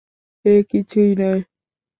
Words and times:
এ 0.45 0.53
কিছুই 0.69 1.11
নয়! 1.19 1.41